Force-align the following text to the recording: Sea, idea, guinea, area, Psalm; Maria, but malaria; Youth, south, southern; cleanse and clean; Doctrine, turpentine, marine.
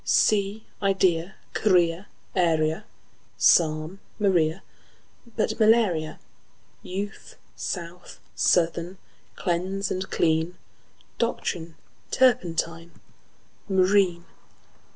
Sea, 0.03 0.65
idea, 0.81 1.35
guinea, 1.53 2.07
area, 2.35 2.85
Psalm; 3.37 3.99
Maria, 4.17 4.63
but 5.37 5.59
malaria; 5.59 6.19
Youth, 6.81 7.35
south, 7.55 8.19
southern; 8.33 8.97
cleanse 9.35 9.91
and 9.91 10.09
clean; 10.09 10.57
Doctrine, 11.19 11.75
turpentine, 12.09 12.93
marine. 13.69 14.25